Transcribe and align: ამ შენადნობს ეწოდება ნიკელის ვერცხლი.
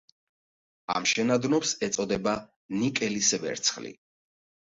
ამ 0.93 1.03
შენადნობს 1.09 1.73
ეწოდება 1.87 2.33
ნიკელის 2.79 3.31
ვერცხლი. 3.45 3.93